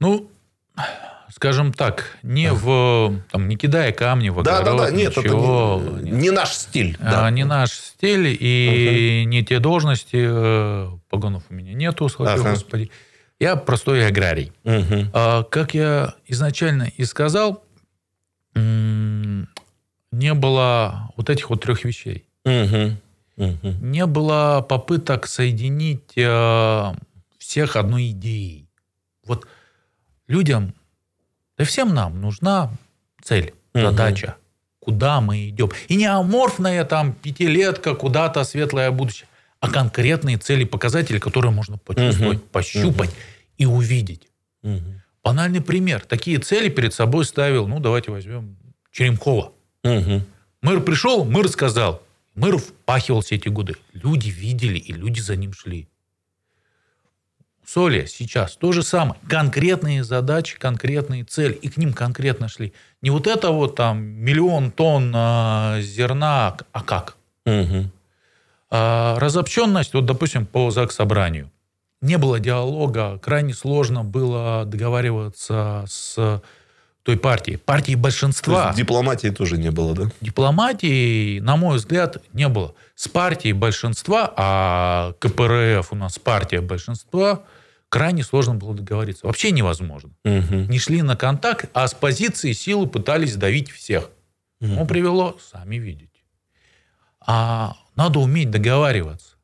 Ну, 0.00 0.28
скажем 1.32 1.72
так, 1.72 2.18
не 2.22 2.46
а. 2.46 2.54
в 2.54 3.22
там, 3.30 3.48
не 3.48 3.56
кидая 3.56 3.92
камни 3.92 4.28
в 4.28 4.40
огород, 4.40 4.64
да, 4.64 4.72
да, 4.72 4.90
да. 4.90 4.90
Нет, 4.90 5.16
ничего, 5.16 5.82
это 5.82 6.04
не, 6.04 6.10
не 6.10 6.30
наш 6.30 6.52
стиль. 6.52 6.96
Да. 7.00 7.26
А, 7.26 7.30
не 7.30 7.44
наш 7.44 7.70
стиль 7.70 8.36
и 8.38 9.22
uh 9.22 9.24
не 9.24 9.44
те 9.44 9.58
должности. 9.58 10.16
Э, 10.28 10.90
погонов 11.08 11.44
у 11.48 11.54
меня 11.54 11.72
нету, 11.72 12.08
слава 12.08 12.34
ага. 12.34 12.50
Господи. 12.50 12.90
Я 13.40 13.56
простой 13.56 14.06
аграрий. 14.06 14.52
Угу. 14.64 15.10
А, 15.14 15.42
как 15.44 15.74
я 15.74 16.14
изначально 16.26 16.90
и 16.96 17.04
сказал, 17.04 17.64
не 18.54 20.34
было 20.34 21.10
вот 21.16 21.30
этих 21.30 21.48
вот 21.48 21.62
трех 21.62 21.84
вещей. 21.84 22.26
Угу. 22.44 22.96
Угу. 23.38 23.68
Не 23.80 24.06
было 24.06 24.64
попыток 24.68 25.26
соединить 25.26 26.12
э, 26.16 26.92
всех 27.38 27.76
одной 27.76 28.10
идеей. 28.10 28.68
Вот 29.24 29.46
людям, 30.28 30.74
да 31.62 31.66
всем 31.66 31.94
нам 31.94 32.20
нужна 32.20 32.72
цель, 33.22 33.54
угу. 33.72 33.82
задача, 33.82 34.34
куда 34.80 35.20
мы 35.20 35.48
идем. 35.48 35.70
И 35.86 35.94
не 35.94 36.06
аморфная 36.06 36.84
там 36.84 37.12
пятилетка, 37.12 37.94
куда-то 37.94 38.42
светлое 38.42 38.90
будущее, 38.90 39.28
а 39.60 39.70
конкретные 39.70 40.38
цели, 40.38 40.64
показатели, 40.64 41.20
которые 41.20 41.52
можно 41.52 41.78
почувствовать, 41.78 42.38
угу. 42.38 42.46
пощупать 42.50 43.10
угу. 43.10 43.16
и 43.58 43.66
увидеть. 43.66 44.26
Угу. 44.64 45.02
Банальный 45.22 45.60
пример. 45.60 46.00
Такие 46.00 46.38
цели 46.40 46.68
перед 46.68 46.94
собой 46.94 47.24
ставил, 47.24 47.68
ну, 47.68 47.78
давайте 47.78 48.10
возьмем 48.10 48.56
Черемкова. 48.90 49.52
Угу. 49.84 50.22
Мэр 50.62 50.80
пришел, 50.80 51.24
мэр 51.24 51.48
сказал. 51.48 52.02
Мэр 52.34 52.58
впахивал 52.58 53.20
все 53.20 53.36
эти 53.36 53.46
годы. 53.46 53.76
Люди 53.92 54.30
видели, 54.30 54.78
и 54.78 54.92
люди 54.92 55.20
за 55.20 55.36
ним 55.36 55.52
шли. 55.52 55.86
Соли 57.64 58.06
сейчас 58.06 58.56
то 58.56 58.72
же 58.72 58.82
самое. 58.82 59.20
Конкретные 59.28 60.04
задачи, 60.04 60.58
конкретные 60.58 61.24
цели. 61.24 61.54
И 61.54 61.68
к 61.68 61.76
ним 61.76 61.92
конкретно 61.92 62.48
шли. 62.48 62.72
Не 63.00 63.10
вот 63.10 63.26
это 63.26 63.50
вот 63.50 63.76
там 63.76 64.02
миллион 64.02 64.70
тонн 64.70 65.12
а, 65.14 65.80
зерна, 65.80 66.56
а 66.72 66.82
как? 66.82 67.16
Угу. 67.46 67.90
А, 68.70 69.18
разобщенность, 69.18 69.94
вот, 69.94 70.06
допустим, 70.06 70.46
по 70.46 70.70
ЗАГС 70.70 70.96
собранию. 70.96 71.50
Не 72.00 72.18
было 72.18 72.40
диалога, 72.40 73.18
крайне 73.18 73.54
сложно 73.54 74.02
было 74.02 74.64
договариваться 74.66 75.84
с 75.86 76.42
той 77.02 77.16
партии. 77.16 77.56
Партии 77.56 77.94
большинства. 77.94 78.62
То 78.62 78.68
есть 78.68 78.78
дипломатии 78.78 79.28
тоже 79.28 79.58
не 79.58 79.70
было, 79.70 79.94
да? 79.94 80.10
Дипломатии, 80.20 81.40
на 81.40 81.56
мой 81.56 81.76
взгляд, 81.76 82.22
не 82.32 82.48
было. 82.48 82.74
С 82.94 83.08
партией 83.08 83.52
большинства, 83.52 84.32
а 84.36 85.12
КПРФ 85.18 85.92
у 85.92 85.96
нас 85.96 86.18
партия 86.18 86.60
большинства, 86.60 87.42
крайне 87.88 88.22
сложно 88.22 88.54
было 88.54 88.74
договориться. 88.74 89.26
Вообще 89.26 89.50
невозможно. 89.50 90.10
Угу. 90.24 90.54
Не 90.68 90.78
шли 90.78 91.02
на 91.02 91.16
контакт, 91.16 91.68
а 91.74 91.88
с 91.88 91.94
позиции 91.94 92.52
силы 92.52 92.86
пытались 92.86 93.34
давить 93.34 93.70
всех. 93.70 94.10
Угу. 94.60 94.70
Ну, 94.70 94.86
привело, 94.86 95.36
сами 95.52 95.76
видите. 95.76 96.08
А 97.20 97.74
надо 97.96 98.20
уметь 98.20 98.50
договариваться. 98.50 99.36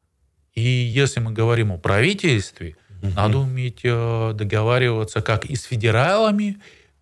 И 0.54 0.62
если 0.62 1.20
мы 1.20 1.32
говорим 1.32 1.72
о 1.72 1.78
правительстве, 1.78 2.76
угу. 3.02 3.12
надо 3.14 3.38
уметь 3.38 3.80
э, 3.82 4.32
договариваться 4.34 5.20
как 5.22 5.44
и 5.44 5.56
с 5.56 5.64
федералами, 5.64 6.58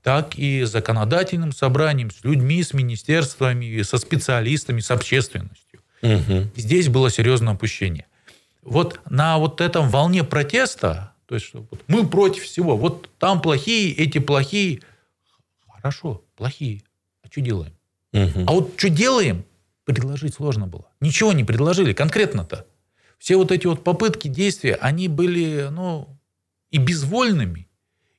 так 0.06 0.38
и 0.38 0.62
с 0.62 0.70
законодательным 0.70 1.50
собранием, 1.50 2.12
с 2.12 2.22
людьми, 2.22 2.62
с 2.62 2.72
министерствами, 2.72 3.82
со 3.82 3.98
специалистами, 3.98 4.78
с 4.78 4.92
общественностью. 4.92 5.80
Угу. 6.00 6.52
Здесь 6.54 6.88
было 6.88 7.10
серьезное 7.10 7.54
опущение. 7.54 8.06
Вот 8.62 9.00
на 9.10 9.36
вот 9.38 9.60
этом 9.60 9.88
волне 9.88 10.22
протеста, 10.22 11.12
то 11.26 11.34
есть 11.34 11.48
что 11.48 11.66
вот 11.68 11.82
мы 11.88 12.06
против 12.06 12.44
всего, 12.44 12.76
вот 12.76 13.10
там 13.18 13.42
плохие, 13.42 13.92
эти 13.94 14.18
плохие, 14.18 14.80
хорошо, 15.74 16.22
плохие, 16.36 16.82
а 17.24 17.26
что 17.28 17.40
делаем? 17.40 17.72
Угу. 18.12 18.44
А 18.46 18.52
вот 18.52 18.74
что 18.76 18.90
делаем, 18.90 19.44
предложить 19.82 20.34
сложно 20.34 20.68
было. 20.68 20.86
Ничего 21.00 21.32
не 21.32 21.42
предложили 21.42 21.92
конкретно-то. 21.92 22.64
Все 23.18 23.34
вот 23.34 23.50
эти 23.50 23.66
вот 23.66 23.82
попытки, 23.82 24.28
действия, 24.28 24.76
они 24.76 25.08
были, 25.08 25.66
ну, 25.72 26.16
и 26.70 26.78
безвольными, 26.78 27.68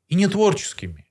и 0.10 0.16
нетворческими. 0.16 1.07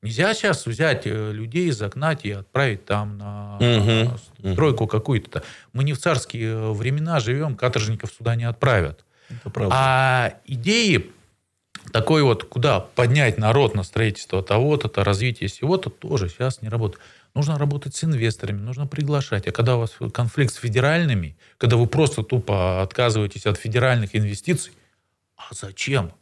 Нельзя 0.00 0.32
сейчас 0.34 0.64
взять 0.64 1.06
э, 1.06 1.32
людей, 1.32 1.70
загнать 1.72 2.24
и 2.24 2.30
отправить 2.30 2.84
там 2.84 3.18
на 3.18 3.56
угу. 3.56 4.52
стройку 4.52 4.86
какую-то. 4.86 5.42
Мы 5.72 5.82
не 5.82 5.92
в 5.92 5.98
царские 5.98 6.52
э, 6.52 6.70
времена 6.70 7.18
живем, 7.18 7.56
каторжников 7.56 8.12
сюда 8.12 8.36
не 8.36 8.44
отправят. 8.44 9.04
А 9.70 10.34
идеи 10.46 11.10
такой 11.92 12.22
вот, 12.22 12.44
куда 12.44 12.80
поднять 12.80 13.38
народ 13.38 13.74
на 13.74 13.82
строительство 13.82 14.42
того-то, 14.42 14.88
то 14.88 15.02
развитие 15.02 15.48
всего-то, 15.48 15.90
тоже 15.90 16.28
сейчас 16.28 16.62
не 16.62 16.68
работает. 16.68 17.02
Нужно 17.34 17.58
работать 17.58 17.94
с 17.94 18.04
инвесторами, 18.04 18.60
нужно 18.60 18.86
приглашать. 18.86 19.48
А 19.48 19.52
когда 19.52 19.76
у 19.76 19.80
вас 19.80 19.96
конфликт 20.12 20.54
с 20.54 20.58
федеральными, 20.58 21.36
когда 21.56 21.76
вы 21.76 21.86
просто 21.86 22.22
тупо 22.22 22.82
отказываетесь 22.82 23.46
от 23.46 23.58
федеральных 23.58 24.14
инвестиций, 24.14 24.72
а 25.36 25.54
зачем? 25.54 26.12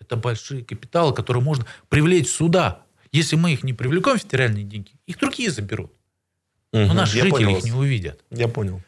Это 0.00 0.16
большие 0.16 0.64
капиталы, 0.64 1.14
которые 1.14 1.42
можно 1.42 1.64
привлечь 1.88 2.28
сюда, 2.28 2.83
если 3.14 3.36
мы 3.36 3.52
их 3.52 3.62
не 3.62 3.72
привлекем, 3.72 4.18
федеральные 4.18 4.64
деньги, 4.64 4.90
их 5.06 5.18
другие 5.18 5.50
заберут. 5.50 5.92
Но 6.72 6.86
угу, 6.86 6.92
наши 6.94 7.12
жители 7.12 7.30
понял. 7.30 7.56
их 7.56 7.64
не 7.64 7.72
увидят. 7.72 8.20
Я 8.30 8.48
понял. 8.48 8.82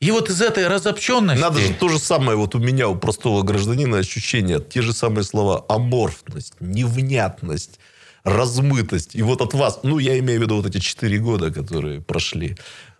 И 0.00 0.10
вот 0.10 0.28
из 0.30 0.40
этой 0.42 0.66
разобщенности... 0.66 1.40
Надо 1.40 1.60
же 1.60 1.74
то 1.74 1.88
же 1.88 1.98
самое, 1.98 2.36
вот 2.36 2.54
у 2.54 2.58
меня, 2.58 2.88
у 2.88 2.96
простого 2.96 3.42
гражданина 3.42 3.98
ощущение, 3.98 4.60
те 4.60 4.82
же 4.82 4.92
самые 4.92 5.24
слова 5.24 5.64
аморфность, 5.68 6.54
невнятность, 6.58 7.78
размытость. 8.24 9.14
И 9.14 9.22
вот 9.22 9.42
от 9.42 9.54
вас, 9.54 9.80
ну, 9.82 9.98
я 9.98 10.18
имею 10.18 10.40
в 10.40 10.42
виду 10.42 10.56
вот 10.56 10.66
эти 10.66 10.78
четыре 10.78 11.18
года, 11.18 11.52
которые 11.52 12.00
прошли. 12.00 12.56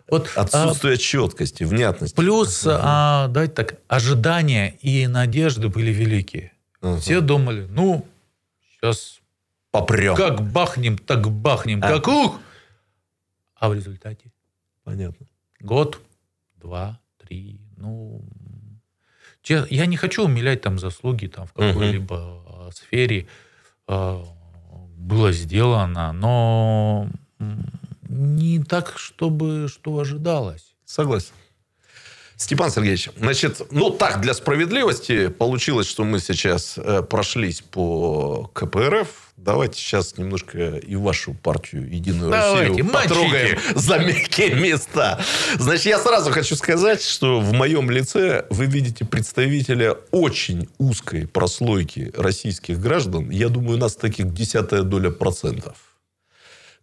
Вот, 0.07 0.29
Отсутствие 0.35 0.93
а, 0.93 0.97
четкости, 0.97 1.63
внятности. 1.63 2.15
Плюс, 2.15 2.65
uh 2.65 2.79
а, 2.81 3.27
давайте 3.29 3.53
так, 3.53 3.75
ожидания 3.87 4.77
и 4.81 5.07
надежды 5.07 5.69
были 5.69 5.91
великие. 5.91 6.53
uh 6.81 6.99
Все 6.99 7.19
думали, 7.19 7.65
ну, 7.69 8.05
сейчас 8.73 9.20
попрем. 9.71 10.15
Как 10.15 10.41
бахнем, 10.41 10.97
так 10.97 11.29
бахнем. 11.31 11.81
А. 11.83 11.87
Как 11.87 12.07
ух! 12.07 12.39
А 13.55 13.69
в 13.69 13.73
результате? 13.73 14.31
Понятно. 14.83 15.27
Год, 15.59 16.01
два, 16.57 16.99
три, 17.17 17.59
ну... 17.77 18.23
Я 19.43 19.85
не 19.87 19.97
хочу 19.97 20.25
умилять 20.25 20.61
там 20.61 20.77
заслуги 20.77 21.25
там, 21.25 21.47
в 21.47 21.53
какой-либо 21.53 22.13
угу. 22.13 22.71
сфере. 22.71 23.27
А, 23.87 24.23
было 24.95 25.31
сделано, 25.31 26.13
но 26.13 27.09
не 28.07 28.63
так, 28.63 28.99
чтобы 28.99 29.67
что 29.67 29.97
ожидалось. 29.97 30.75
Согласен. 30.85 31.33
Степан 32.41 32.71
Сергеевич, 32.71 33.09
значит, 33.17 33.61
ну 33.69 33.91
так, 33.91 34.19
для 34.19 34.33
справедливости 34.33 35.27
получилось, 35.27 35.87
что 35.87 36.03
мы 36.03 36.19
сейчас 36.19 36.73
э, 36.75 37.03
прошлись 37.03 37.61
по 37.61 38.49
КПРФ. 38.55 39.07
Давайте 39.37 39.79
сейчас 39.79 40.17
немножко 40.17 40.77
и 40.77 40.95
вашу 40.95 41.35
партию 41.35 41.87
«Единую 41.87 42.31
Давайте, 42.31 42.69
Россию» 42.69 42.85
мальчики. 42.91 43.09
потрогаем 43.09 43.59
за 43.75 43.99
мягкие 43.99 44.55
места. 44.55 45.19
Значит, 45.59 45.85
я 45.85 45.99
сразу 45.99 46.31
хочу 46.31 46.55
сказать, 46.55 47.03
что 47.03 47.39
в 47.39 47.53
моем 47.53 47.91
лице 47.91 48.47
вы 48.49 48.65
видите 48.65 49.05
представителя 49.05 49.97
очень 50.09 50.67
узкой 50.79 51.27
прослойки 51.27 52.11
российских 52.17 52.79
граждан. 52.79 53.29
Я 53.29 53.49
думаю, 53.49 53.77
у 53.77 53.79
нас 53.79 53.95
таких 53.95 54.33
десятая 54.33 54.81
доля 54.81 55.11
процентов. 55.11 55.75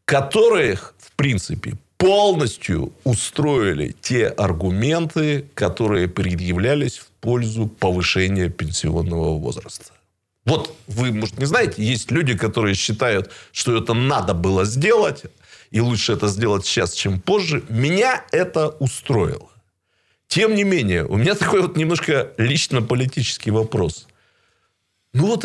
Которых, 0.05 0.94
в 0.99 1.16
принципе, 1.16 1.77
полностью 1.98 2.92
устроили 3.04 3.94
те 4.00 4.28
аргументы, 4.28 5.44
которые 5.54 6.08
предъявлялись 6.08 6.98
в 6.98 7.08
пользу 7.20 7.66
повышения 7.66 8.48
пенсионного 8.48 9.37
возраста. 9.37 9.92
Вот 10.44 10.74
вы, 10.87 11.12
может, 11.12 11.38
не 11.38 11.44
знаете, 11.44 11.82
есть 11.82 12.11
люди, 12.11 12.37
которые 12.37 12.74
считают, 12.74 13.30
что 13.52 13.76
это 13.76 13.92
надо 13.92 14.32
было 14.32 14.64
сделать, 14.64 15.24
и 15.70 15.80
лучше 15.80 16.14
это 16.14 16.28
сделать 16.28 16.64
сейчас, 16.64 16.94
чем 16.94 17.20
позже. 17.20 17.62
Меня 17.68 18.24
это 18.32 18.68
устроило. 18.68 19.50
Тем 20.28 20.54
не 20.54 20.64
менее, 20.64 21.04
у 21.04 21.16
меня 21.16 21.34
такой 21.34 21.61
вот 21.62 21.76
немножко 21.76 22.32
лично-политический 22.38 23.50
вопрос. 23.50 24.06
Ну 25.12 25.26
вот 25.26 25.44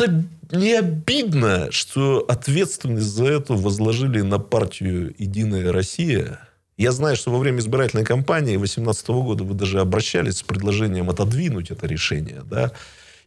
не 0.52 0.74
обидно, 0.74 1.70
что 1.70 2.24
ответственность 2.28 3.06
за 3.06 3.26
это 3.26 3.54
возложили 3.54 4.20
на 4.20 4.38
партию 4.38 5.14
«Единая 5.18 5.72
Россия». 5.72 6.40
Я 6.76 6.92
знаю, 6.92 7.16
что 7.16 7.30
во 7.30 7.38
время 7.38 7.60
избирательной 7.60 8.04
кампании 8.04 8.56
2018 8.56 9.08
года 9.08 9.44
вы 9.44 9.54
даже 9.54 9.80
обращались 9.80 10.38
с 10.38 10.42
предложением 10.42 11.08
отодвинуть 11.08 11.70
это 11.70 11.86
решение. 11.86 12.42
Да? 12.44 12.72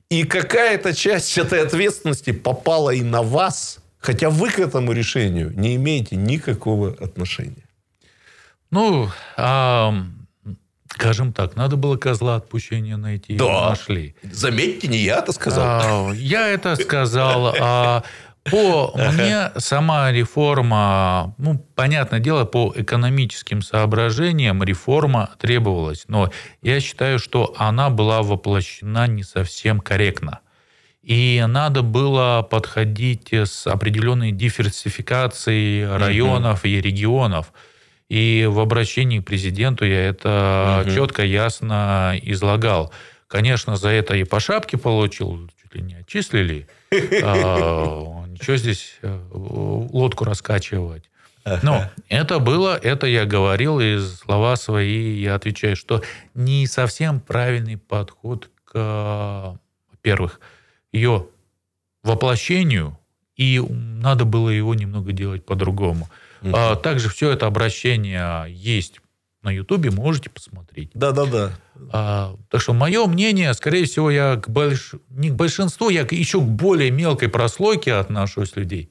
И 0.09 0.23
какая-то 0.23 0.93
часть 0.93 1.37
этой 1.37 1.61
ответственности 1.61 2.31
попала 2.31 2.91
и 2.91 3.01
на 3.01 3.21
вас, 3.21 3.79
Хотя 3.99 4.29
вы 4.29 4.49
к 4.51 4.59
этому 4.59 4.91
решению 4.93 5.51
не 5.55 5.75
имеете 5.75 6.15
никакого 6.15 6.95
отношения. 6.99 7.67
Ну, 8.69 9.09
скажем 10.89 11.33
так, 11.33 11.55
надо 11.55 11.75
было 11.75 11.97
козла 11.97 12.35
отпущения 12.35 12.97
найти. 12.97 13.35
Да. 13.37 13.69
Нашли. 13.69 14.15
Заметьте, 14.23 14.87
не 14.87 14.97
я 14.99 15.19
это 15.19 15.31
сказал. 15.31 16.09
А, 16.09 16.13
я 16.13 16.47
это 16.47 16.75
сказал. 16.75 17.55
А, 17.59 18.03
по 18.49 18.93
мне 18.95 19.51
сама 19.57 20.11
реформа, 20.11 21.35
ну, 21.37 21.59
понятное 21.75 22.19
дело, 22.19 22.45
по 22.45 22.73
экономическим 22.75 23.61
соображениям 23.61 24.63
реформа 24.63 25.31
требовалась, 25.37 26.05
но 26.07 26.31
я 26.61 26.79
считаю, 26.79 27.19
что 27.19 27.53
она 27.57 27.89
была 27.89 28.21
воплощена 28.21 29.07
не 29.07 29.23
совсем 29.23 29.79
корректно. 29.79 30.39
И 31.03 31.43
надо 31.47 31.83
было 31.83 32.45
подходить 32.49 33.33
с 33.33 33.65
определенной 33.65 34.31
диверсификацией 34.31 35.87
районов 35.87 36.65
и 36.65 36.81
регионов. 36.81 37.53
И 38.09 38.47
в 38.49 38.59
обращении 38.59 39.19
к 39.19 39.25
президенту 39.25 39.85
я 39.85 40.05
это 40.07 40.83
mm-hmm. 40.85 40.95
четко, 40.95 41.23
ясно 41.23 42.15
излагал. 42.21 42.93
Конечно, 43.27 43.75
за 43.75 43.89
это 43.89 44.15
и 44.15 44.23
по 44.23 44.39
шапке 44.39 44.77
получил, 44.77 45.49
чуть 45.61 45.75
ли 45.75 45.81
не 45.81 45.95
отчислили. 45.95 46.67
А, 47.23 48.25
ничего 48.27 48.55
здесь 48.55 48.97
э, 49.01 49.19
лодку 49.31 50.23
раскачивать. 50.23 51.09
Но 51.63 51.89
это 52.09 52.39
было, 52.39 52.77
это 52.77 53.07
я 53.07 53.25
говорил, 53.25 53.79
и 53.79 53.99
слова 53.99 54.55
свои 54.55 55.19
я 55.19 55.35
отвечаю, 55.35 55.75
что 55.75 56.03
не 56.33 56.67
совсем 56.67 57.19
правильный 57.19 57.77
подход 57.77 58.49
к, 58.65 59.57
во-первых, 59.91 60.41
ее 60.91 61.27
воплощению, 62.03 62.97
и 63.35 63.59
надо 63.59 64.25
было 64.25 64.49
его 64.49 64.75
немного 64.75 65.11
делать 65.13 65.45
по-другому. 65.45 66.09
Угу. 66.41 66.51
А, 66.53 66.75
также 66.75 67.09
все 67.09 67.31
это 67.31 67.45
обращение 67.45 68.45
есть 68.49 68.99
на 69.43 69.51
Ютубе, 69.51 69.91
можете 69.91 70.29
посмотреть. 70.29 70.91
Да-да-да. 70.93 71.51
А, 71.91 72.35
так 72.49 72.61
что 72.61 72.73
мое 72.73 73.05
мнение, 73.05 73.53
скорее 73.53 73.85
всего, 73.85 74.11
я 74.11 74.35
к 74.35 74.49
больш... 74.49 74.95
не 75.09 75.29
к 75.29 75.35
большинству, 75.35 75.89
я 75.89 76.01
еще 76.09 76.39
к 76.39 76.45
более 76.45 76.91
мелкой 76.91 77.29
прослойке 77.29 77.93
отношусь 77.93 78.55
людей, 78.55 78.89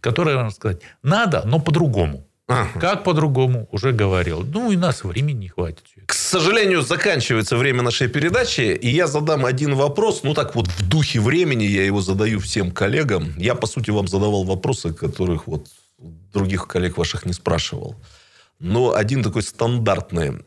которые, 0.00 0.36
можно 0.36 0.50
сказать, 0.50 0.82
надо, 1.02 1.42
но 1.44 1.60
по-другому. 1.60 2.26
Ага. 2.50 2.80
Как 2.80 3.04
по-другому, 3.04 3.68
уже 3.70 3.92
говорил. 3.92 4.42
Ну, 4.42 4.72
и 4.72 4.76
нас 4.76 5.04
времени 5.04 5.38
не 5.38 5.48
хватит. 5.48 5.84
К 6.04 6.12
сожалению, 6.12 6.82
заканчивается 6.82 7.56
время 7.56 7.82
нашей 7.82 8.08
передачи, 8.08 8.62
и 8.62 8.88
я 8.88 9.06
задам 9.06 9.46
один 9.46 9.76
вопрос. 9.76 10.24
Ну, 10.24 10.34
так 10.34 10.56
вот, 10.56 10.66
в 10.66 10.88
духе 10.88 11.20
времени 11.20 11.62
я 11.62 11.84
его 11.84 12.00
задаю 12.00 12.40
всем 12.40 12.72
коллегам. 12.72 13.38
Я, 13.38 13.54
по 13.54 13.68
сути, 13.68 13.90
вам 13.90 14.08
задавал 14.08 14.42
вопросы, 14.42 14.92
которых 14.92 15.46
вот 15.46 15.68
других 16.32 16.66
коллег 16.66 16.96
ваших 16.96 17.26
не 17.26 17.32
спрашивал. 17.32 17.96
Но 18.58 18.94
один 18.94 19.22
такой 19.22 19.42
стандартный. 19.42 20.44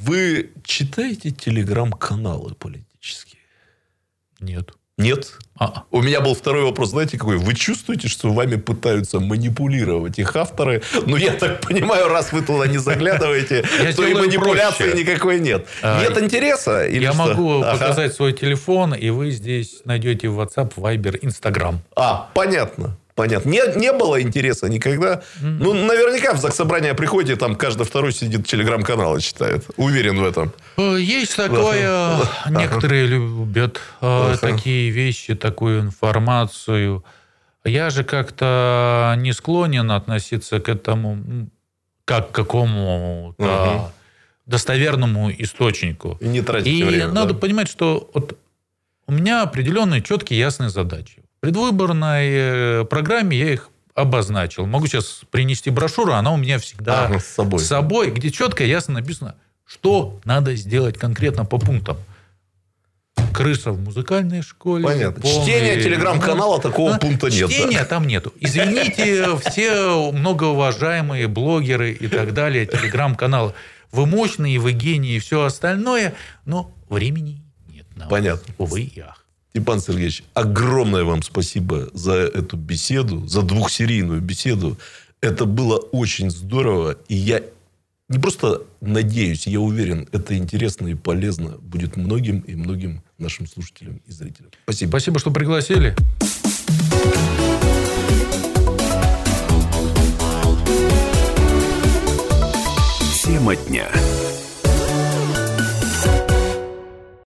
Вы 0.00 0.52
читаете 0.64 1.30
телеграм-каналы 1.30 2.54
политические? 2.54 3.40
Нет. 4.40 4.72
Нет. 4.98 5.38
А. 5.58 5.84
У 5.90 6.00
меня 6.00 6.22
был 6.22 6.34
второй 6.34 6.64
вопрос, 6.64 6.90
знаете, 6.90 7.18
какой? 7.18 7.36
Вы 7.36 7.54
чувствуете, 7.54 8.08
что 8.08 8.32
вами 8.32 8.56
пытаются 8.56 9.20
манипулировать 9.20 10.18
их 10.18 10.34
авторы? 10.36 10.82
Ну, 11.06 11.16
я 11.16 11.34
так 11.34 11.60
понимаю, 11.60 12.08
раз 12.08 12.32
вы 12.32 12.40
туда 12.40 12.66
не 12.66 12.78
заглядываете, 12.78 13.62
то 13.96 14.06
и 14.06 14.14
манипуляции 14.14 14.96
никакой 14.96 15.40
нет. 15.40 15.66
А, 15.82 16.00
нет 16.00 16.16
интереса? 16.22 16.86
Я 16.86 17.12
могу 17.12 17.60
показать 17.60 18.14
свой 18.14 18.32
телефон, 18.32 18.94
и 18.94 19.10
вы 19.10 19.30
здесь 19.30 19.82
найдете 19.84 20.28
WhatsApp, 20.28 20.74
Viber, 20.76 21.18
Instagram. 21.20 21.80
А, 21.94 22.30
понятно. 22.34 22.96
Понятно. 23.16 23.48
Не, 23.48 23.62
не 23.76 23.92
было 23.92 24.20
интереса 24.20 24.68
никогда. 24.68 25.22
Mm-hmm. 25.40 25.56
Ну, 25.58 25.72
наверняка 25.72 26.34
в 26.34 26.38
заксобрание 26.38 26.92
приходит, 26.92 27.38
там 27.38 27.56
каждый 27.56 27.86
второй 27.86 28.12
сидит 28.12 28.46
телеграм-каналы 28.46 29.22
читает. 29.22 29.64
Уверен 29.78 30.20
в 30.20 30.24
этом. 30.24 30.52
Э, 30.76 30.98
есть 31.00 31.34
такое. 31.34 32.18
Некоторые 32.50 33.06
любят 33.06 33.80
э, 34.02 34.36
такие 34.38 34.90
вещи, 34.90 35.34
такую 35.34 35.80
информацию. 35.80 37.02
Я 37.64 37.88
же 37.88 38.04
как-то 38.04 39.14
не 39.16 39.32
склонен 39.32 39.90
относиться 39.90 40.60
к 40.60 40.68
этому 40.68 41.48
как 42.04 42.30
к 42.30 42.34
какому-то 42.34 43.92
достоверному 44.44 45.30
источнику. 45.30 46.18
И 46.20 46.28
не 46.28 46.42
тратить 46.42 46.68
И 46.68 46.84
время. 46.84 47.08
надо 47.08 47.32
да? 47.32 47.40
понимать, 47.40 47.68
что 47.68 48.10
вот 48.12 48.38
у 49.06 49.12
меня 49.12 49.42
определенные 49.42 50.02
четкие 50.02 50.38
ясные 50.38 50.68
задачи 50.68 51.25
предвыборной 51.40 52.28
э, 52.30 52.84
программе 52.84 53.38
я 53.38 53.52
их 53.52 53.70
обозначил. 53.96 54.66
Могу 54.66 54.86
сейчас 54.86 55.22
принести 55.30 55.70
брошюру, 55.70 56.12
она 56.12 56.32
у 56.32 56.36
меня 56.36 56.58
всегда 56.58 57.06
а, 57.06 57.18
с, 57.18 57.26
собой. 57.26 57.58
с 57.58 57.66
собой, 57.66 58.10
где 58.10 58.30
четко 58.30 58.62
и 58.62 58.68
ясно 58.68 58.94
написано, 58.94 59.36
что 59.64 60.20
надо 60.24 60.54
сделать 60.54 60.98
конкретно 60.98 61.44
по 61.44 61.58
пунктам. 61.58 61.96
Крыса 63.32 63.72
в 63.72 63.80
музыкальной 63.80 64.42
школе. 64.42 64.84
Понятно. 64.84 65.22
Полный... 65.22 65.42
Чтение 65.42 65.82
телеграм-канала 65.82 66.60
такого 66.60 66.94
а, 66.94 66.98
пункта 66.98 67.30
нет. 67.30 67.50
Чтения 67.50 67.80
да? 67.80 67.84
там 67.86 68.06
нету. 68.06 68.32
Извините, 68.38 69.36
все 69.44 70.12
многоуважаемые 70.12 71.26
блогеры 71.26 71.92
и 71.92 72.08
так 72.08 72.34
далее, 72.34 72.66
телеграм-каналы. 72.66 73.54
Вы 73.92 74.06
мощные, 74.06 74.58
вы 74.58 74.72
гении 74.72 75.16
и 75.16 75.18
все 75.18 75.42
остальное, 75.42 76.14
но 76.44 76.74
времени 76.88 77.42
нет. 77.68 77.86
Понятно. 78.08 78.54
Увы 78.58 78.82
и 78.82 79.00
ах. 79.00 79.25
Степан 79.56 79.80
Сергеевич, 79.80 80.22
огромное 80.34 81.04
вам 81.04 81.22
спасибо 81.22 81.88
за 81.94 82.12
эту 82.12 82.58
беседу, 82.58 83.26
за 83.26 83.40
двухсерийную 83.40 84.20
беседу. 84.20 84.76
Это 85.22 85.46
было 85.46 85.76
очень 85.78 86.30
здорово. 86.30 86.98
И 87.08 87.14
я 87.14 87.40
не 88.10 88.18
просто 88.18 88.64
надеюсь, 88.82 89.46
я 89.46 89.60
уверен, 89.60 90.06
это 90.12 90.36
интересно 90.36 90.88
и 90.88 90.94
полезно 90.94 91.56
будет 91.62 91.96
многим 91.96 92.40
и 92.40 92.54
многим 92.54 93.02
нашим 93.16 93.46
слушателям 93.46 94.02
и 94.06 94.12
зрителям. 94.12 94.50
Спасибо. 94.64 94.90
Спасибо, 94.90 95.18
что 95.20 95.30
пригласили. 95.30 95.96
Тема 103.24 103.56
дня. 103.56 103.88